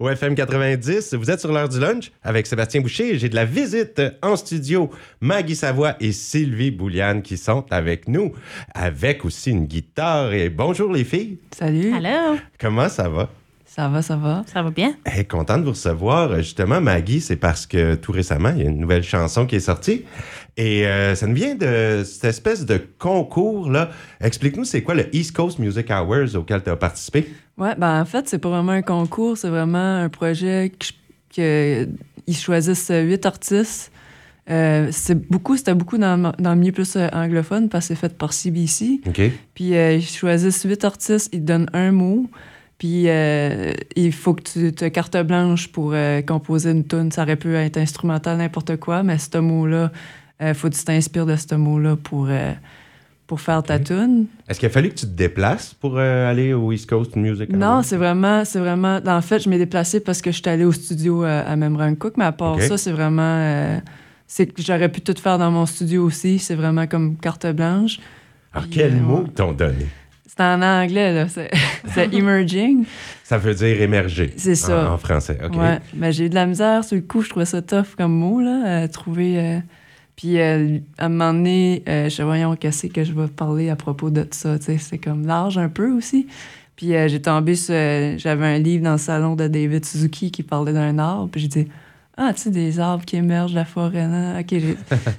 au 0.00 0.08
FM 0.08 0.34
90. 0.34 1.14
Vous 1.14 1.30
êtes 1.30 1.40
sur 1.40 1.52
l'heure 1.52 1.68
du 1.68 1.78
lunch 1.78 2.10
avec 2.22 2.46
Sébastien 2.46 2.80
Boucher. 2.80 3.18
J'ai 3.18 3.28
de 3.28 3.34
la 3.36 3.44
visite 3.44 4.02
en 4.22 4.34
studio. 4.34 4.90
Maggie 5.20 5.54
Savoie 5.54 5.94
et 6.00 6.10
Sylvie 6.10 6.70
Bouliane 6.70 7.22
qui 7.22 7.36
sont 7.36 7.64
avec 7.70 8.08
nous, 8.08 8.32
avec 8.74 9.24
aussi 9.24 9.50
une 9.50 9.66
guitare. 9.66 10.32
Et 10.32 10.48
bonjour 10.48 10.90
les 10.92 11.04
filles. 11.04 11.38
Salut. 11.52 11.92
Allô? 11.94 12.38
Comment 12.58 12.88
ça 12.88 13.08
va? 13.08 13.28
Ça 13.72 13.88
va, 13.88 14.02
ça 14.02 14.16
va? 14.16 14.42
Ça 14.52 14.62
va 14.64 14.70
bien? 14.72 14.96
Hey, 15.06 15.24
content 15.24 15.56
de 15.56 15.62
vous 15.62 15.70
recevoir. 15.70 16.34
Justement, 16.38 16.80
Maggie, 16.80 17.20
c'est 17.20 17.36
parce 17.36 17.66
que 17.66 17.94
tout 17.94 18.10
récemment, 18.10 18.48
il 18.50 18.58
y 18.62 18.66
a 18.66 18.68
une 18.68 18.78
nouvelle 18.80 19.04
chanson 19.04 19.46
qui 19.46 19.54
est 19.56 19.60
sortie. 19.60 20.04
Et 20.56 20.84
euh, 20.88 21.14
ça 21.14 21.28
nous 21.28 21.36
vient 21.36 21.54
de 21.54 22.02
cette 22.04 22.24
espèce 22.24 22.66
de 22.66 22.82
concours-là. 22.98 23.90
Explique-nous, 24.20 24.64
c'est 24.64 24.82
quoi 24.82 24.94
le 24.96 25.14
East 25.14 25.36
Coast 25.36 25.60
Music 25.60 25.88
Hours 25.88 26.34
auquel 26.34 26.64
tu 26.64 26.70
as 26.70 26.74
participé? 26.76 27.32
Ouais, 27.58 27.76
ben 27.76 28.00
en 28.00 28.04
fait, 28.04 28.28
c'est 28.28 28.40
pas 28.40 28.48
vraiment 28.48 28.72
un 28.72 28.82
concours, 28.82 29.38
c'est 29.38 29.48
vraiment 29.50 29.98
un 29.98 30.08
projet 30.08 30.72
que, 30.76 30.86
je- 30.86 31.36
que 31.36 31.88
ils 32.26 32.36
choisissent 32.36 32.90
huit 32.92 33.24
artistes. 33.24 33.92
Euh, 34.50 34.88
c'est 34.90 35.14
beaucoup, 35.30 35.56
c'était 35.56 35.74
beaucoup 35.74 35.96
dans, 35.96 36.32
dans 36.36 36.54
le 36.54 36.58
milieu 36.58 36.72
plus 36.72 36.96
euh, 36.96 37.06
anglophone 37.12 37.68
parce 37.68 37.86
que 37.86 37.94
c'est 37.94 38.00
fait 38.00 38.18
par 38.18 38.32
CBC. 38.32 39.00
OK. 39.06 39.20
Puis 39.54 39.76
euh, 39.76 39.92
ils 39.94 40.04
choisissent 40.04 40.64
huit 40.64 40.84
artistes, 40.84 41.28
ils 41.32 41.38
te 41.40 41.44
donnent 41.44 41.70
un 41.72 41.92
mot. 41.92 42.26
Puis 42.80 43.04
euh, 43.08 43.72
il 43.94 44.10
faut 44.10 44.32
que 44.32 44.42
tu 44.42 44.72
te 44.72 44.86
carte 44.88 45.16
blanche 45.18 45.68
pour 45.68 45.92
euh, 45.92 46.22
composer 46.22 46.70
une 46.70 46.84
tune. 46.84 47.12
Ça 47.12 47.22
aurait 47.22 47.36
pu 47.36 47.54
être 47.54 47.76
instrumental, 47.76 48.38
n'importe 48.38 48.76
quoi, 48.78 49.02
mais 49.02 49.18
ce 49.18 49.36
mot-là, 49.38 49.92
il 50.40 50.54
faut 50.54 50.70
que 50.70 50.74
tu 50.74 50.82
t'inspires 50.84 51.26
de 51.26 51.36
ce 51.36 51.54
mot-là 51.54 51.96
pour, 52.02 52.28
euh, 52.30 52.52
pour 53.26 53.40
faire 53.42 53.62
ta 53.62 53.78
tune. 53.78 54.24
Est-ce 54.48 54.58
qu'il 54.58 54.66
a 54.66 54.70
fallu 54.70 54.88
que 54.88 54.94
tu 54.94 55.06
te 55.06 55.12
déplaces 55.12 55.74
pour 55.74 55.98
euh, 55.98 56.30
aller 56.30 56.54
au 56.54 56.72
East 56.72 56.88
Coast 56.88 57.14
Music 57.16 57.50
Non, 57.50 57.82
c'est 57.82 57.98
vraiment, 57.98 58.44
c'est 58.46 58.58
vraiment. 58.58 58.98
En 59.06 59.20
fait, 59.20 59.40
je 59.40 59.50
m'ai 59.50 59.58
déplacée 59.58 60.00
parce 60.00 60.22
que 60.22 60.30
je 60.32 60.36
suis 60.40 60.48
allée 60.48 60.64
au 60.64 60.72
studio 60.72 61.22
euh, 61.22 61.44
à 61.46 61.54
Memran 61.56 61.94
Cook, 61.96 62.14
mais 62.16 62.24
à 62.24 62.32
part 62.32 62.60
ça, 62.62 62.78
c'est 62.78 62.92
vraiment. 62.92 63.22
euh, 63.22 63.78
c'est 64.26 64.46
que 64.46 64.62
j'aurais 64.62 64.88
pu 64.88 65.00
tout 65.00 65.14
faire 65.20 65.38
dans 65.38 65.50
mon 65.50 65.66
studio 65.66 66.04
aussi. 66.04 66.38
C'est 66.38 66.54
vraiment 66.54 66.86
comme 66.86 67.16
carte 67.18 67.46
blanche. 67.48 67.98
Alors, 68.52 68.66
Puis, 68.68 68.78
quel 68.78 68.94
euh, 68.94 69.00
mot 69.00 69.24
t'ont 69.34 69.52
donné? 69.52 69.86
C'est 70.40 70.46
en 70.46 70.62
anglais, 70.62 71.12
là. 71.12 71.26
C'est, 71.92 72.14
emerging. 72.14 72.84
Ça 73.24 73.36
veut 73.36 73.52
dire 73.54 73.82
émerger. 73.82 74.32
C'est 74.38 74.54
ça. 74.54 74.90
En, 74.90 74.94
en 74.94 74.98
français, 74.98 75.38
OK. 75.44 75.54
Ouais. 75.54 75.78
Mais 75.94 76.12
j'ai 76.12 76.24
eu 76.26 76.28
de 76.30 76.34
la 76.34 76.46
misère 76.46 76.82
sur 76.82 76.96
le 76.96 77.02
coup. 77.02 77.20
Je 77.20 77.28
trouvais 77.28 77.44
ça 77.44 77.60
tough 77.60 77.94
comme 77.98 78.12
mot, 78.14 78.40
là, 78.40 78.82
à 78.84 78.88
trouver. 78.88 79.38
euh, 79.38 79.58
Puis 80.16 80.40
euh, 80.40 80.78
à 80.96 81.04
un 81.06 81.08
moment 81.10 81.34
donné, 81.34 81.82
euh, 81.86 82.04
je 82.08 82.14
sais, 82.14 82.22
voyons, 82.22 82.56
qu'est-ce 82.56 82.86
que 82.86 83.04
je 83.04 83.12
vais 83.12 83.28
parler 83.28 83.68
à 83.68 83.76
propos 83.76 84.08
de 84.08 84.26
ça. 84.30 84.58
tu 84.58 84.64
sais, 84.64 84.78
C'est 84.78 84.96
comme 84.96 85.26
large 85.26 85.58
un 85.58 85.68
peu 85.68 85.90
aussi. 85.92 86.26
Puis 86.74 86.94
euh, 86.96 87.06
j'ai 87.08 87.20
tombé 87.20 87.54
sur. 87.54 87.74
J'avais 88.16 88.46
un 88.46 88.58
livre 88.58 88.84
dans 88.84 88.92
le 88.92 88.98
salon 88.98 89.36
de 89.36 89.46
David 89.46 89.84
Suzuki 89.84 90.30
qui 90.30 90.42
parlait 90.42 90.72
d'un 90.72 90.98
arbre. 90.98 91.28
Puis 91.30 91.42
j'ai 91.42 91.48
dit 91.48 91.68
Ah, 92.16 92.32
tu 92.34 92.40
sais, 92.40 92.50
des 92.50 92.80
arbres 92.80 93.04
qui 93.04 93.16
émergent 93.16 93.50
de 93.52 93.56
la 93.56 93.66
forêt. 93.66 94.06
non? 94.06 94.40
OK. 94.40 94.54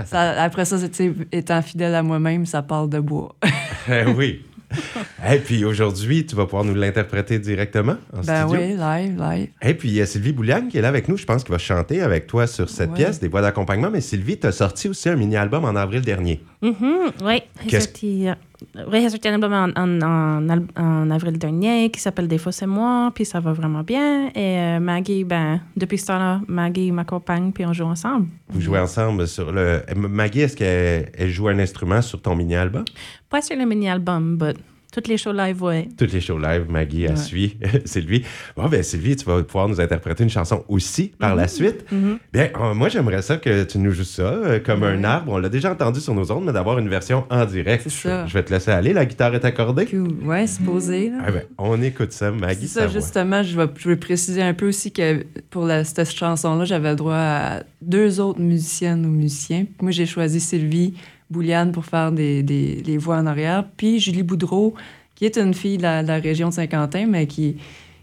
ça- 0.06 0.42
après 0.42 0.66
ça, 0.66 0.80
c'est, 0.80 0.90
tu 0.90 0.96
sais, 1.10 1.14
étant 1.32 1.62
fidèle 1.62 1.94
à 1.94 2.02
moi-même, 2.02 2.48
ça 2.48 2.64
parle 2.64 2.90
de 2.90 3.00
bois. 3.00 3.36
Eh 3.90 4.06
oui. 4.06 4.42
Et 5.32 5.38
puis 5.38 5.64
aujourd'hui, 5.66 6.26
tu 6.26 6.36
vas 6.36 6.46
pouvoir 6.46 6.64
nous 6.64 6.74
l'interpréter 6.76 7.40
directement 7.40 7.98
en 8.14 8.22
ben 8.22 8.48
studio. 8.48 8.64
oui, 8.66 8.74
live, 8.78 9.18
live. 9.22 9.48
Et 9.62 9.74
puis 9.74 9.90
il 9.90 9.96
y 9.96 10.02
a 10.02 10.06
Sylvie 10.06 10.32
Bouliane 10.32 10.68
qui 10.68 10.78
est 10.78 10.82
là 10.82 10.88
avec 10.88 11.08
nous. 11.08 11.18
Je 11.18 11.26
pense 11.26 11.44
qu'il 11.44 11.52
va 11.52 11.58
chanter 11.58 12.02
avec 12.02 12.28
toi 12.28 12.48
sur 12.48 12.70
cette 12.70 12.90
Ouais. 12.92 12.96
pièce, 12.98 13.20
des 13.20 13.28
voix 13.28 13.42
d'accompagnement. 13.42 13.90
Mais 13.92 14.02
Sylvie, 14.02 14.38
tu 14.40 14.48
as 14.48 14.52
sorti 14.52 14.90
aussi 14.90 15.10
un 15.10 15.16
mini-album 15.16 15.64
en 15.66 15.76
avril 15.76 16.02
dernier. 16.02 16.42
Sorti, 16.64 16.84
euh, 16.84 17.10
oui, 17.24 17.42
il 17.66 17.76
est 17.76 17.80
sorti 17.80 18.28
un 18.76 19.34
album 19.34 19.54
en, 19.54 19.70
en, 19.76 20.02
en, 20.02 20.58
en 20.76 21.12
avril 21.12 21.38
dernier 21.38 21.90
qui 21.90 22.00
s'appelle 22.00 22.28
Des 22.28 22.38
fois 22.38 22.52
c'est 22.52 22.68
moi, 22.68 23.12
puis 23.14 23.26
ça 23.26 23.40
va 23.40 23.54
vraiment 23.54 23.84
bien. 23.84 24.30
Et 24.30 24.60
euh, 24.60 24.80
Maggie, 24.80 25.24
ben, 25.24 25.62
depuis 25.76 25.98
ce 25.98 26.08
temps-là, 26.08 26.42
Maggie 26.48 26.92
m'accompagne, 26.92 27.52
puis 27.52 27.66
on 27.66 27.74
joue 27.74 27.86
ensemble. 27.86 28.28
Vous 28.50 28.62
jouez 28.62 28.80
ensemble 28.80 29.28
sur 29.28 29.52
le. 29.52 29.82
Maggie, 29.96 30.42
est-ce 30.42 30.56
qu'elle 30.56 31.12
elle 31.18 31.30
joue 31.30 31.48
un 31.48 31.60
instrument 31.60 32.02
sur 32.02 32.22
ton 32.22 32.36
mini-album? 32.36 32.86
Pas 33.30 33.42
sur 33.42 33.58
le 33.58 33.66
mini-album, 33.66 34.38
mais 34.40 34.54
toutes 34.92 35.08
les 35.08 35.18
shows 35.18 35.32
live, 35.32 35.64
oui. 35.64 35.88
Toutes 35.98 36.12
les 36.12 36.20
shows 36.22 36.38
live, 36.38 36.66
Maggie, 36.70 37.08
Ouais. 37.08 37.16
suit 37.16 37.58
Sylvie. 37.86 38.24
Bon, 38.58 38.68
ben 38.68 38.84
Sylvie, 38.84 39.16
tu 39.16 39.26
vas 39.26 39.42
pouvoir 39.44 39.68
nous 39.70 39.80
interpréter 39.80 40.24
une 40.24 40.30
chanson 40.30 40.64
aussi 40.68 41.12
par 41.18 41.36
la 41.36 41.48
suite. 41.48 41.86
Mhm. 41.92 42.20
Bien, 42.34 42.50
euh, 42.60 42.74
moi, 42.74 42.90
j'aimerais 42.90 43.22
ça 43.22 43.38
que 43.38 43.64
tu 43.64 43.78
nous 43.80 43.92
joues 43.92 44.04
ça 44.04 44.24
euh, 44.24 44.60
comme 44.60 44.84
un 44.84 45.04
arbre. 45.04 45.32
On 45.32 45.38
l'a 45.38 45.50
déjà 45.50 45.72
entendu 45.72 46.00
sur 46.02 46.14
nos 46.14 46.30
ondes, 46.32 46.46
mais 46.46 46.54
d'avoir 46.54 46.78
une 46.80 46.90
version 46.90 47.26
en 47.30 47.46
direct. 47.46 47.84
C'est 47.84 47.90
Je- 47.90 48.02
ça. 48.10 48.26
Je 48.28 48.34
vais 48.34 48.44
te 48.44 48.52
laisser 48.54 48.72
aller. 48.72 48.94
La 48.94 49.06
guitare 49.06 49.34
est 49.36 49.46
accordée. 49.46 49.86
Cool. 49.86 50.14
Ouais, 50.26 50.46
c'est 50.48 50.64
posé, 50.64 51.10
là. 51.10 51.18
Ah 51.26 51.32
ben, 51.32 51.44
on 51.58 51.82
écoute 51.82 52.12
ça, 52.12 52.30
Maggie. 52.32 52.68
C'est 52.68 52.80
ça, 52.82 52.88
justement, 52.88 53.44
je 53.44 53.56
vais, 53.58 53.68
je 53.78 53.90
vais 53.90 53.96
préciser 53.96 54.42
un 54.42 54.54
peu 54.54 54.68
aussi 54.68 54.92
que 54.92 55.24
pour 55.50 55.66
la, 55.66 55.84
cette 55.84 56.12
chanson-là, 56.12 56.66
j'avais 56.66 56.90
le 56.90 56.96
droit 56.98 57.16
à 57.16 57.64
deux 57.82 58.20
autres 58.20 58.40
musiciennes 58.42 59.06
ou 59.06 59.10
musiciens. 59.10 59.66
Moi, 59.82 59.92
j'ai 59.92 60.06
choisi 60.06 60.40
Sylvie 60.40 60.94
Bouliane 61.32 61.72
pour 61.72 61.86
faire 61.86 62.12
des, 62.12 62.44
les 62.44 62.98
voix 62.98 63.18
en 63.18 63.26
arrière, 63.26 63.66
puis 63.78 64.00
Julie 64.00 64.24
Boudreau, 64.24 64.76
qui 65.16 65.26
est 65.26 65.38
une 65.38 65.54
fille 65.54 65.78
de 65.78 65.84
la, 65.84 66.20
région 66.20 66.50
de 66.50 66.54
Saint-Quentin, 66.54 67.06
mais 67.08 67.28
qui, 67.28 67.58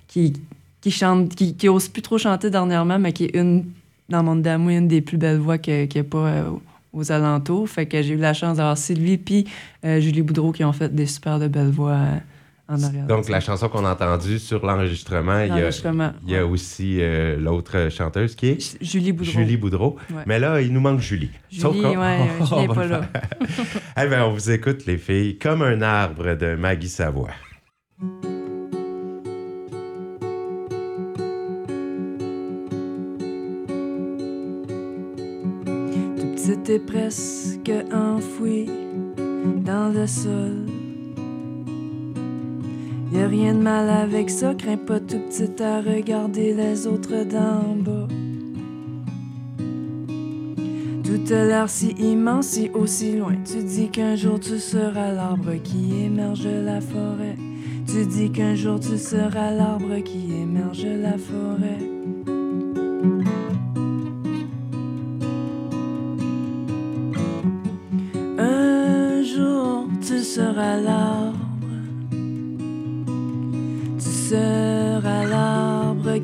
qui, 0.07 0.33
qui 0.81 0.91
chante, 0.91 1.35
qui, 1.35 1.55
qui 1.55 1.69
ose 1.69 1.89
plus 1.89 2.03
trop 2.03 2.19
chanter 2.19 2.51
dernièrement, 2.51 2.99
mais 2.99 3.13
qui 3.13 3.25
est 3.25 3.37
une, 3.37 3.65
dans 4.09 4.23
mon 4.23 4.37
d'amour, 4.37 4.71
une 4.71 4.89
des 4.89 5.01
plus 5.01 5.19
belles 5.19 5.39
voix 5.39 5.59
qu'il 5.59 5.89
n'y 5.93 6.01
a 6.01 6.05
pas 6.05 6.27
euh, 6.27 6.51
aux 6.93 7.13
alentours. 7.13 7.69
Fait 7.69 7.87
que 7.87 8.01
j'ai 8.03 8.15
eu 8.15 8.19
la 8.19 8.35
chance 8.35 8.57
d'avoir 8.57 8.79
Sylvie 8.79 9.19
puis 9.19 9.47
euh, 9.85 10.01
Julie 10.01 10.23
Boudreau 10.23 10.53
qui 10.53 10.65
ont 10.65 10.73
fait 10.73 10.95
des 10.95 11.07
super 11.07 11.39
belles 11.39 11.71
voix 11.71 11.93
euh, 11.93 12.19
en 12.69 12.83
arrière. 12.83 13.07
Donc, 13.07 13.29
la 13.29 13.41
chanson 13.41 13.69
qu'on 13.69 13.85
a 13.85 13.93
entendue 13.93 14.39
sur 14.39 14.65
l'enregistrement, 14.65 15.41
il 15.41 15.49
y 15.49 15.51
a, 15.53 15.57
L'enregistrement, 15.61 16.13
il 16.27 16.33
y 16.33 16.37
a 16.37 16.45
ouais. 16.45 16.51
aussi 16.51 16.99
euh, 17.01 17.39
l'autre 17.39 17.89
chanteuse 17.91 18.35
qui 18.35 18.49
est 18.51 18.61
J- 18.61 18.77
Julie 18.81 19.13
Boudreau. 19.13 19.33
Julie 19.33 19.57
Boudreau. 19.57 19.97
Ouais. 20.11 20.23
Mais 20.27 20.39
là, 20.39 20.61
il 20.61 20.73
nous 20.73 20.81
manque 20.81 21.01
Julie. 21.01 21.31
Julie, 21.51 21.63
Sauf 21.63 21.75
qu'on- 21.81 21.99
ouais, 21.99 22.19
Julie 22.47 22.61
n'est 22.69 22.75
pas 22.75 22.87
là. 22.87 23.01
Eh 24.01 24.07
bien, 24.07 24.25
on 24.27 24.33
vous 24.33 24.51
écoute, 24.51 24.85
les 24.87 24.99
filles, 24.99 25.39
comme 25.39 25.63
un 25.63 25.81
arbre 25.83 26.35
de 26.35 26.55
Maggie 26.55 26.89
Savoie. 26.89 27.31
Tout 36.17 36.27
petit 36.35 36.73
et 36.73 36.79
presque 36.79 37.71
enfoui 37.93 38.69
dans 39.65 39.93
le 39.93 40.07
sol. 40.07 40.67
Y 43.11 43.21
a 43.21 43.27
rien 43.27 43.55
de 43.55 43.63
mal 43.63 43.89
avec 43.89 44.29
ça, 44.29 44.55
crains 44.55 44.77
pas 44.77 45.01
tout 45.01 45.19
petit 45.19 45.63
à 45.63 45.81
regarder 45.81 46.53
les 46.53 46.87
autres 46.87 47.25
d'en 47.25 47.75
bas. 47.77 48.07
Tout 51.05 51.33
a 51.33 51.45
l'air 51.45 51.71
si 51.71 51.93
immense, 51.93 52.49
si 52.49 52.71
aussi 52.75 53.17
loin. 53.17 53.35
Tu 53.51 53.65
dis 53.65 53.89
qu'un 53.89 54.15
jour 54.15 54.39
tu 54.39 54.59
seras 54.59 55.11
l'arbre 55.13 55.55
qui 55.65 56.05
émerge 56.05 56.47
la 56.47 56.83
forêt. 56.83 57.37
Tu 57.87 58.05
dis 58.05 58.31
qu'un 58.31 58.55
jour 58.55 58.79
tu 58.79 58.99
seras 58.99 59.53
l'arbre 59.53 60.01
qui 60.05 60.31
émerge 60.43 60.85
la 60.85 61.17
forêt. 61.17 61.98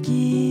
L'arbre 0.07 0.44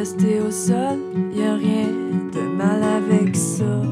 rester 0.00 0.40
au 0.40 0.50
sol, 0.50 0.98
y 1.34 1.42
a 1.42 1.56
rien 1.56 1.88
de 2.32 2.40
mal 2.56 2.82
avec 2.82 3.36
ça. 3.36 3.82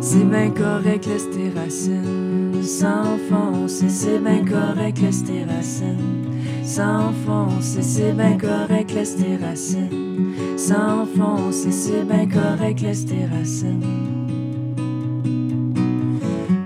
C'est 0.00 0.24
bien 0.24 0.50
correct, 0.50 1.06
laisse 1.06 1.28
tes 1.30 1.50
racines 1.50 2.62
s'enfoncer. 2.62 3.90
C'est 3.90 4.20
bien 4.20 4.42
correct, 4.42 4.98
laisse 5.02 5.22
tes 5.22 5.44
racines 5.44 6.24
s'enfoncer. 6.64 7.82
C'est 7.82 8.12
bien 8.12 8.38
correct, 8.38 8.94
laisse 8.94 9.16
tes 9.16 9.36
racines 9.36 10.32
s'enfoncer. 10.56 11.72
C'est 11.72 12.04
bien 12.04 12.26
correct, 12.26 12.80
laisse 12.80 13.04
tes 13.04 13.26
racines. 13.26 13.84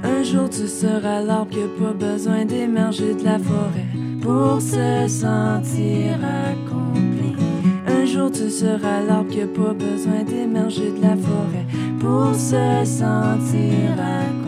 Un 0.05 0.23
jour 0.23 0.49
tu 0.49 0.69
seras 0.69 1.21
l'arbre 1.21 1.51
qui 1.51 1.63
a 1.63 1.69
pas 1.81 1.95
besoin 1.95 2.45
d'émerger 2.45 3.15
de 3.15 3.25
la 3.25 3.41
forêt 3.41 4.10
pour 4.21 4.61
se 4.61 5.07
sentir 5.09 6.19
accompli. 6.23 7.35
Un 7.87 8.05
jour 8.05 8.31
tu 8.31 8.51
seras 8.51 9.01
l'arbre 9.07 9.31
qui 9.31 9.41
pas 9.41 9.73
besoin 9.73 10.23
d'émerger 10.25 10.93
de 10.93 11.03
la 11.03 11.17
forêt 11.17 11.67
pour 11.99 12.35
se 12.35 12.85
sentir 12.85 13.93
accompli. 13.99 14.40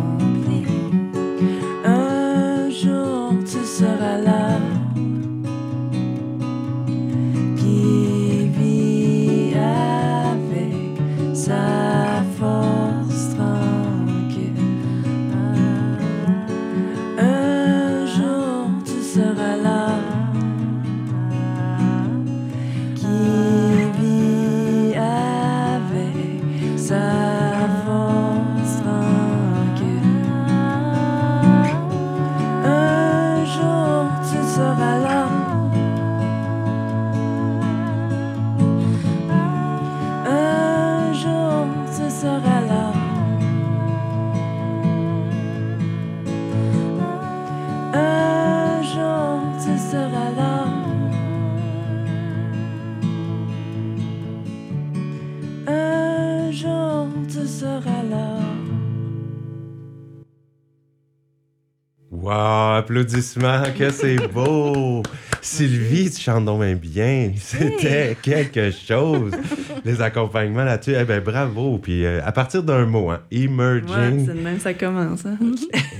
Applaudissements, 62.82 63.62
que 63.78 63.90
c'est 63.90 64.16
beau! 64.28 65.02
Sylvie, 65.42 66.08
tu 66.10 66.20
chantes 66.20 66.44
donc 66.44 66.60
bien 66.60 66.74
bien. 66.76 67.32
C'était 67.36 68.16
quelque 68.22 68.70
chose. 68.70 69.32
Les 69.84 70.00
accompagnements 70.00 70.62
là-dessus, 70.64 70.94
eh 70.98 71.04
ben 71.04 71.20
bravo. 71.20 71.78
Puis 71.78 72.04
euh, 72.04 72.20
à 72.24 72.30
partir 72.30 72.62
d'un 72.62 72.86
mot, 72.86 73.10
hein, 73.10 73.20
Ouais, 73.32 73.38
Emerging. 73.42 74.24
c'est 74.26 74.34
de 74.34 74.40
même 74.40 74.60
ça 74.60 74.72
commence. 74.72 75.26
Hein? 75.26 75.36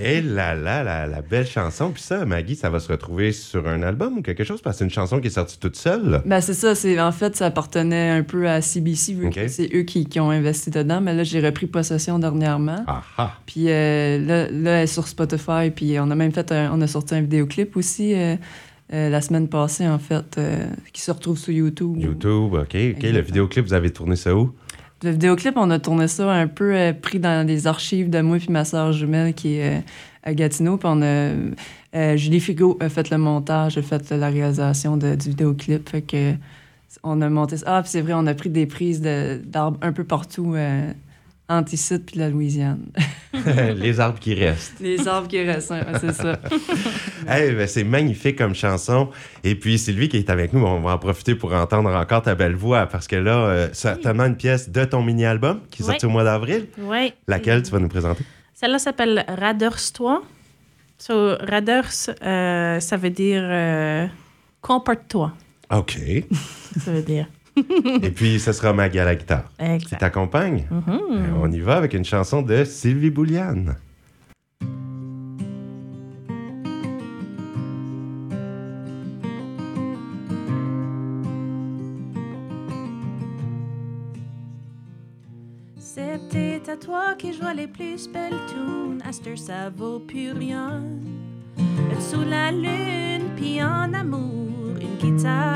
Et 0.01 0.21
là 0.23 0.55
là, 0.55 0.85
la, 0.85 1.07
la 1.09 1.23
belle 1.23 1.47
chanson. 1.47 1.91
Puis 1.91 2.03
ça, 2.03 2.25
Maggie, 2.25 2.55
ça 2.55 2.71
va 2.71 2.79
se 2.79 2.87
retrouver 2.91 3.33
sur 3.33 3.67
un 3.67 3.83
album 3.83 4.19
ou 4.19 4.23
quelque 4.23 4.45
chose? 4.45 4.63
Parce 4.63 4.77
que 4.77 4.79
c'est 4.79 4.85
une 4.85 4.91
chanson 4.91 5.21
qui 5.21 5.27
est 5.27 5.31
sortie 5.31 5.59
toute 5.59 5.77
seule. 5.77 6.23
Ben 6.25 6.41
c'est 6.41 6.55
ça, 6.55 6.75
c'est 6.77 7.01
en 7.01 7.11
fait 7.13 7.35
ça 7.35 7.47
appartenait 7.47 8.11
un 8.11 8.23
peu 8.23 8.49
à 8.49 8.61
CBC 8.61 9.15
vu 9.15 9.27
Ok. 9.27 9.35
que 9.35 9.49
c'est 9.49 9.69
eux 9.75 9.83
qui, 9.83 10.07
qui 10.07 10.21
ont 10.21 10.31
investi 10.31 10.71
dedans, 10.71 11.01
mais 11.01 11.15
là 11.15 11.25
j'ai 11.25 11.41
repris 11.41 11.67
possession 11.67 12.19
dernièrement. 12.21 12.85
Ah 12.87 13.03
ah. 13.19 13.33
Puis 13.47 13.65
euh, 13.69 14.19
là, 14.25 14.49
là, 14.51 14.71
elle 14.79 14.85
est 14.85 14.87
sur 14.87 15.09
Spotify, 15.09 15.71
puis 15.75 15.99
on 15.99 16.11
a 16.11 16.15
même 16.15 16.33
fait 16.33 16.53
un- 16.53 16.71
on 16.73 16.81
a 16.81 16.87
sorti 16.87 17.15
un 17.17 17.21
vidéoclip 17.23 17.77
aussi 17.77 18.15
euh, 18.15 18.37
euh, 18.93 19.09
la 19.11 19.21
semaine 19.21 19.49
passée 19.49 19.87
en 19.89 19.99
fait 19.99 20.37
euh, 20.39 20.67
qui 20.93 21.01
se 21.03 21.11
retrouve 21.11 21.39
sur 21.39 21.53
YouTube. 21.53 21.97
YouTube, 21.99 22.55
OK. 22.55 22.61
OK. 22.61 22.73
Le 22.75 22.79
Exactement. 22.91 23.23
vidéoclip, 23.25 23.67
vous 23.67 23.75
avez 23.75 23.91
tourné 23.91 24.17
ça 24.17 24.35
où? 24.35 24.53
Le 25.03 25.11
vidéoclip, 25.11 25.57
on 25.57 25.71
a 25.71 25.79
tourné 25.79 26.07
ça 26.09 26.31
un 26.31 26.47
peu 26.47 26.75
euh, 26.75 26.93
pris 26.93 27.19
dans 27.19 27.47
les 27.47 27.67
archives 27.67 28.09
de 28.11 28.21
moi 28.21 28.39
puis 28.39 28.51
ma 28.51 28.65
sœur 28.65 28.93
jumelle 28.93 29.35
qui 29.35 29.55
est 29.57 29.83
à 30.23 30.33
Gatineau. 30.35 30.77
Puis 30.77 30.89
on 30.91 31.03
a, 31.03 32.17
Julie 32.17 32.41
Figo 32.41 32.77
a 32.81 32.89
fait 32.89 33.11
le 33.11 33.19
montage, 33.19 33.77
a 33.79 33.83
fait 33.83 34.11
la 34.11 34.29
réalisation 34.29 34.97
de- 34.97 35.15
du 35.17 35.31
vidéoclip. 35.31 35.89
Fait 35.89 36.03
que 36.03 36.35
on 37.03 37.21
a 37.23 37.29
monté 37.29 37.57
ça. 37.57 37.65
Ah, 37.79 37.83
puis 37.83 37.91
c'est 37.91 38.01
vrai, 38.03 38.13
on 38.15 38.27
a 38.27 38.35
pris 38.35 38.51
des 38.51 38.67
prises 38.67 39.01
de- 39.01 39.41
d'arbres 39.45 39.79
un 39.83 39.93
peu 39.93 40.05
partout, 40.05 40.55
ici 41.61 41.99
puis 41.99 42.19
la 42.19 42.29
Louisiane. 42.31 42.87
Les 43.77 43.99
arbres 43.99 44.19
qui 44.19 44.35
restent. 44.35 44.75
les 44.81 45.09
arbres 45.09 45.27
qui 45.27 45.43
restent, 45.43 45.73
hein, 45.73 45.85
c'est 46.01 46.13
ça. 46.13 46.39
Eh 47.35 47.53
ben, 47.53 47.67
c'est 47.69 47.85
magnifique 47.85 48.37
comme 48.37 48.55
chanson. 48.55 49.09
Et 49.45 49.55
puis, 49.55 49.79
Sylvie 49.79 50.09
qui 50.09 50.17
est 50.17 50.29
avec 50.29 50.53
nous, 50.53 50.65
on 50.65 50.81
va 50.81 50.95
en 50.95 50.99
profiter 50.99 51.35
pour 51.37 51.53
entendre 51.55 51.91
encore 51.91 52.23
ta 52.23 52.35
belle 52.35 52.57
voix 52.57 52.87
parce 52.87 53.07
que 53.07 53.17
là, 53.17 53.37
euh, 53.47 53.69
certainement 53.73 54.25
une 54.25 54.37
pièce 54.37 54.69
de 54.71 54.85
ton 54.85 55.03
mini-album 55.03 55.61
qui 55.71 55.83
est 55.83 55.87
sorti 55.87 56.05
Oui. 56.07 56.11
au 56.11 56.13
mois 56.13 56.25
d'avril. 56.25 56.67
Oui. 56.79 57.13
Laquelle 57.29 57.63
tu 57.63 57.71
vas 57.71 57.79
nous 57.79 57.89
présenter? 57.89 58.25
Celle-là 58.55 58.79
s'appelle 58.81 59.25
Raders-toi. 59.29 60.23
So, 60.99 61.37
Raders, 61.41 62.11
euh, 62.23 62.81
ça 62.81 62.97
veut 62.97 63.11
dire 63.11 63.43
euh, 63.45 64.07
comporte-toi. 64.61 65.33
OK. 65.71 65.99
Ça 66.85 66.91
veut 66.93 67.03
dire. 67.03 67.27
Et 68.03 68.11
puis, 68.11 68.41
ce 68.41 68.53
sera 68.53 68.73
Maggie 68.73 68.99
à 68.99 69.05
la 69.05 69.15
guitare 69.15 69.45
qui 69.59 69.65
Exact. 69.65 69.99
t'accompagne. 70.01 70.67
Mhm. 70.71 70.83
Euh, 70.89 71.25
On 71.43 71.51
y 71.53 71.61
va 71.61 71.77
avec 71.77 71.95
une 71.95 72.05
chanson 72.05 72.43
de 72.43 72.65
Sylvie 72.65 73.11
Bouliane. 73.11 73.77
C'est 85.79 86.19
peut-être 86.31 86.69
à 86.69 86.77
toi 86.77 87.15
qui 87.19 87.33
joue 87.33 87.45
les 87.57 87.67
plus 87.67 88.09
belles 88.09 88.39
tunes. 88.49 89.03
À 89.05 89.09
heure, 89.29 89.39
ça 89.39 89.71
vaut 89.75 89.99
plus 89.99 90.33
rien. 90.33 90.83
Sous 91.99 92.23
la 92.29 92.51
lune, 92.53 93.29
puis 93.37 93.63
en 93.63 93.93
amour, 93.93 94.77
une 94.81 94.97
guitare, 94.99 95.52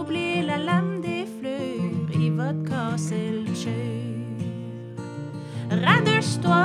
oublié 0.01 0.43
la 0.43 0.59
lame 0.59 1.01
des 1.01 1.25
fleurs, 1.25 2.09
il 2.13 2.33
va 2.33 2.53
te 2.53 2.69
casser 2.69 3.31
le 3.47 3.53
cœur. 3.63 5.05
Radeuse-toi, 5.71 6.65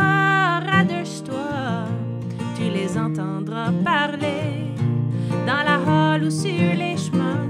radeuse-toi, 0.72 1.86
tu 2.56 2.64
les 2.72 2.98
entendras 2.98 3.72
parler 3.84 4.74
dans 5.46 5.62
la 5.70 5.78
hall 5.86 6.24
ou 6.24 6.32
sur 6.32 6.74
les 6.82 6.98
chemins, 6.98 7.48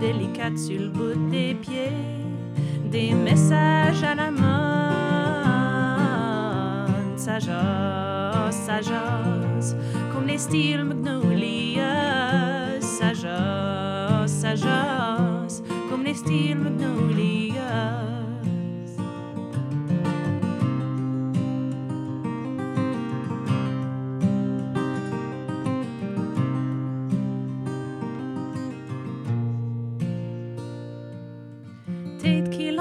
délicates 0.00 0.58
sur 0.58 0.80
le 0.80 0.88
bout 0.88 1.30
des 1.30 1.54
pieds, 1.54 1.92
des 2.90 3.12
messages 3.12 4.02
à 4.02 4.16
la 4.16 4.32
main. 4.32 5.03
Ça 7.24 7.38
jase, 7.38 8.58
comme 10.12 10.26
les 10.26 10.36
styles 10.36 10.84
Magnolia. 10.84 12.78
Ça 12.82 13.14
jase, 14.54 15.62
comme 15.88 16.04
les 16.04 16.12
styles 16.12 16.58
Magnolia. 16.58 18.13
Peut-être 32.24 32.48
qu'il 32.48 32.80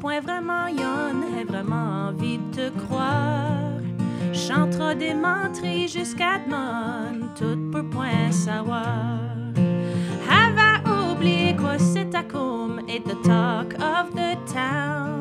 point 0.00 0.20
vraiment 0.20 0.66
yon, 0.66 1.38
ait 1.38 1.44
vraiment 1.44 2.08
envie 2.08 2.38
de 2.38 2.68
te 2.68 2.78
croire. 2.84 3.78
Chantera 4.32 4.96
des 4.96 5.14
mentries 5.14 5.86
jusqu'à 5.86 6.40
demain, 6.44 7.12
tout 7.38 7.70
pour 7.70 7.88
point 7.90 8.32
savoir. 8.32 9.20
Have 10.28 10.58
oublié 11.12 11.54
quoi 11.54 11.78
c'est 11.78 12.12
à 12.12 12.24
comme 12.24 12.80
et 12.88 12.98
the 12.98 13.14
talk 13.22 13.74
of 13.74 14.10
the 14.16 14.36
town? 14.52 15.11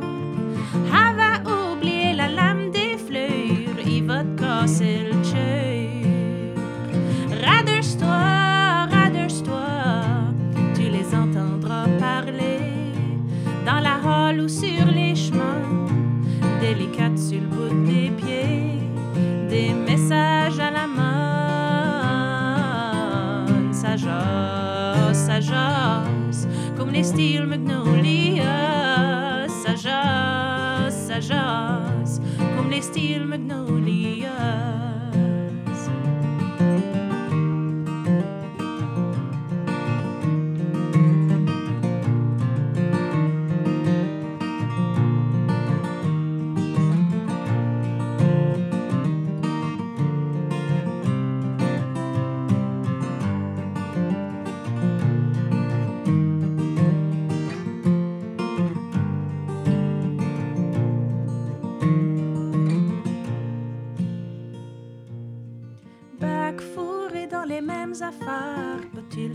les 26.91 27.03
styles 27.03 27.45
magnolias, 27.45 28.43
ça 29.48 29.75
jase, 29.75 31.07
ça 31.07 31.19
jase, 31.19 32.21
comme 32.55 32.69
les 32.69 32.81
styles 32.81 33.25
magnolias. 33.25 34.90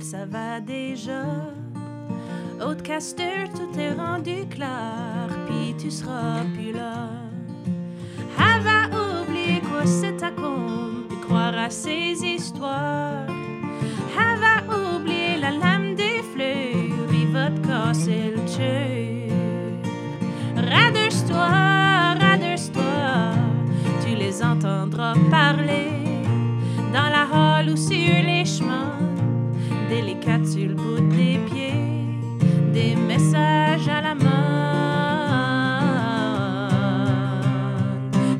Le 0.07 0.11
savais 0.11 0.61
déjà. 0.61 1.23
Haute 2.61 2.83
casteur, 2.83 3.49
tout 3.55 3.79
est 3.79 3.93
rendu 3.93 4.47
clair, 4.49 5.29
puis 5.47 5.75
tu 5.79 5.91
seras 5.91 6.43
plus 6.55 6.73
là. 6.73 7.09
Elle 8.39 8.63
va 8.63 8.87
oublier 9.23 9.61
quoi 9.61 9.85
c'est 9.85 10.17
ta 10.17 10.31
compte, 10.31 11.09
puis 11.09 11.19
croire 11.27 11.57
à 11.59 11.71
ces 11.71 12.23
histoires. 12.25 13.27
Elle 13.29 14.39
va 14.39 14.97
oublier 14.97 15.39
la 15.41 15.51
lame 15.51 15.95
des 15.95 16.23
fleurs, 16.33 17.13
il 17.13 17.29
va 17.33 17.51
te 17.51 17.67
casser 17.67 18.33
le 18.35 18.43
cœur. 18.57 19.73
Radeuse-toi, 20.71 21.49
radeuse-toi, 22.21 23.35
tu 24.05 24.15
les 24.15 24.43
entendras 24.43 25.15
parler 25.31 25.91
dans 26.93 27.11
la 27.11 27.27
hall 27.33 27.71
ou 27.71 27.77
sur 27.77 28.23
les 28.25 28.45
chemins, 28.45 28.96
délicates 29.89 30.47
sur 30.47 30.69
le 30.69 30.75
bout 30.75 31.01
des 31.15 31.39
pieds, 31.51 31.75
des 32.73 32.95
messages 32.97 33.89
à 33.89 34.01
la 34.01 34.15
main. 34.15 34.57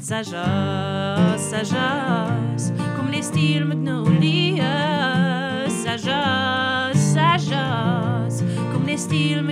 Ça 0.01 0.23
jase, 0.23 1.41
ça 1.41 1.63
comme 2.97 3.11
les 3.11 3.23
styles 3.23 3.65
magnolias. 3.65 4.65
Ça 5.69 5.97
jase, 5.97 7.15
ça 7.15 7.37
jase, 7.37 8.45
comme 8.73 8.87
les 8.87 8.97
styles 8.97 9.43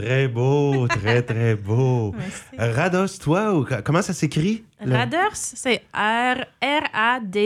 Très 0.00 0.28
beau, 0.28 0.86
très, 0.86 1.22
très 1.22 1.54
beau. 1.56 2.14
Rados, 2.58 3.18
toi, 3.18 3.52
ou 3.54 3.64
co- 3.64 3.82
comment 3.84 4.02
ça 4.02 4.12
s'écrit? 4.12 4.62
le- 4.84 4.94
Raders, 4.94 5.34
c'est 5.34 5.82
R- 5.92 6.44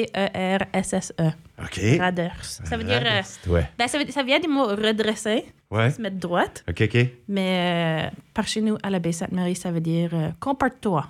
R-A-D-E-R-S-S-E. 0.02 1.30
OK. 1.62 1.80
Raders. 1.99 2.37
Ça 2.44 2.76
veut 2.76 2.85
dire. 2.85 3.02
euh, 3.04 3.23
ouais. 3.52 3.68
ben, 3.78 3.88
ça, 3.88 3.99
ça 4.11 4.23
vient 4.23 4.38
du 4.40 4.49
mot 4.49 4.66
redresser, 4.66 5.47
Ouais. 5.73 5.91
se 5.91 6.00
mettre 6.02 6.19
droite. 6.19 6.64
OK, 6.69 6.83
OK. 6.83 7.07
Mais 7.29 8.05
euh, 8.07 8.17
par 8.35 8.47
chez 8.47 8.61
nous, 8.61 8.76
à 8.83 8.91
la 8.91 8.99
baie 8.99 9.12
Sainte-Marie, 9.12 9.55
ça 9.57 9.71
veut 9.73 9.81
dire 9.81 10.11
euh, 10.12 10.29
comporte-toi. 10.38 11.07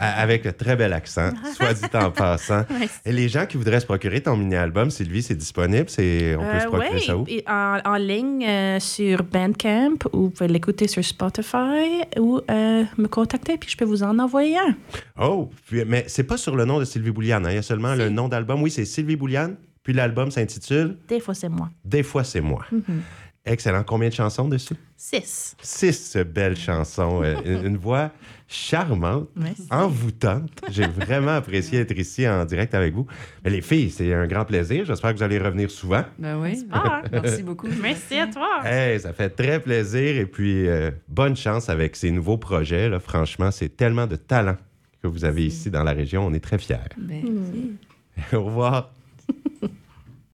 Avec 0.00 0.46
un 0.46 0.52
très 0.52 0.76
bel 0.76 0.92
accent, 0.92 1.30
soit 1.54 1.72
dit 1.74 1.84
en 1.96 2.10
passant. 2.10 2.64
Et 3.04 3.12
les 3.12 3.28
gens 3.28 3.46
qui 3.46 3.56
voudraient 3.56 3.80
se 3.80 3.86
procurer 3.86 4.20
ton 4.20 4.36
mini-album, 4.36 4.90
Sylvie, 4.90 5.22
c'est 5.22 5.34
disponible? 5.36 5.88
C'est... 5.88 6.34
On 6.36 6.40
peut 6.40 6.46
Euh, 6.46 6.60
se 6.60 6.66
procurer 6.66 6.94
ouais, 6.94 7.00
ça 7.00 7.16
où? 7.16 7.24
et 7.28 7.44
en, 7.48 7.78
en 7.84 7.96
ligne 7.96 8.46
sur 8.80 9.22
Bandcamp 9.24 9.98
ou 10.12 10.22
vous 10.24 10.30
pouvez 10.30 10.48
l'écouter 10.48 10.88
sur 10.88 11.04
Spotify 11.04 12.02
ou 12.18 12.40
me 12.48 13.06
contacter 13.06 13.56
puis 13.58 13.70
je 13.70 13.76
peux 13.76 13.84
vous 13.84 14.02
en 14.02 14.18
envoyer 14.18 14.58
un. 14.58 14.74
Oh, 15.20 15.50
puis- 15.66 15.84
mais 15.86 16.04
c'est 16.08 16.24
pas 16.24 16.36
sur 16.36 16.56
le 16.56 16.64
nom 16.64 16.78
de 16.78 16.84
Sylvie 16.84 17.10
Bouliane. 17.10 17.46
hein. 17.46 17.50
Il 17.50 17.54
y 17.56 17.58
a 17.58 17.62
seulement 17.62 17.94
le 17.94 18.08
nom 18.10 18.28
d'album. 18.28 18.62
Oui, 18.62 18.70
c'est 18.70 18.84
Sylvie 18.84 19.16
Bouliane. 19.16 19.56
Puis 19.84 19.94
l'album 19.94 20.30
s'intitule 20.30 20.98
Des 21.08 21.18
fois, 21.18 21.32
c'est 21.34 21.48
moi. 21.48 21.70
Des 21.84 22.02
fois, 22.02 22.22
c'est 22.22 22.42
moi. 22.42 22.66
Mhm. 22.70 23.00
Excellent. 23.48 23.82
Combien 23.84 24.08
de 24.08 24.14
chansons 24.14 24.48
dessus? 24.48 24.74
Six. 24.96 25.56
Six 25.62 26.16
belles 26.26 26.56
chansons. 26.56 27.22
Euh, 27.22 27.34
une, 27.44 27.66
une 27.66 27.76
voix 27.76 28.10
charmante, 28.50 29.28
Merci. 29.36 29.66
envoûtante. 29.70 30.50
J'ai 30.70 30.86
vraiment 30.86 31.32
apprécié 31.36 31.80
être 31.80 31.96
ici 31.96 32.26
en 32.26 32.44
direct 32.46 32.74
avec 32.74 32.94
vous. 32.94 33.06
Mais 33.44 33.50
les 33.50 33.60
filles, 33.60 33.90
c'est 33.90 34.12
un 34.14 34.26
grand 34.26 34.44
plaisir. 34.44 34.84
J'espère 34.86 35.12
que 35.12 35.18
vous 35.18 35.22
allez 35.22 35.38
revenir 35.38 35.70
souvent. 35.70 36.02
Ben 36.18 36.38
oui. 36.40 36.56
Super. 36.58 37.02
Merci 37.12 37.42
beaucoup. 37.42 37.68
Merci 37.82 38.18
à 38.18 38.26
toi. 38.26 38.60
Hey, 38.64 38.98
ça 39.00 39.12
fait 39.12 39.28
très 39.30 39.60
plaisir. 39.60 40.16
Et 40.16 40.26
puis, 40.26 40.66
euh, 40.66 40.90
bonne 41.08 41.36
chance 41.36 41.68
avec 41.68 41.94
ces 41.96 42.10
nouveaux 42.10 42.38
projets. 42.38 42.88
là. 42.88 43.00
Franchement, 43.00 43.50
c'est 43.50 43.76
tellement 43.76 44.06
de 44.06 44.16
talent 44.16 44.56
que 45.02 45.08
vous 45.08 45.24
avez 45.24 45.44
ici 45.46 45.70
dans 45.70 45.84
la 45.84 45.92
région. 45.92 46.26
On 46.26 46.32
est 46.32 46.40
très 46.42 46.58
fiers. 46.58 46.76
Ben, 46.96 47.22
Hmm. 47.22 48.36
Au 48.36 48.44
revoir. 48.44 48.90